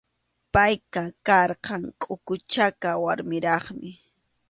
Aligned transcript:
Payqa 0.53 1.03
karqan 1.27 1.83
kʼuku 2.01 2.33
chaka 2.51 2.89
warmiraqmi. 3.03 3.89